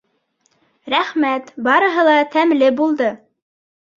Рәхмәт, 0.93 1.51
барыһы 1.69 2.05
ла 2.09 2.17
тәмле 2.37 2.69
булды! 2.79 3.13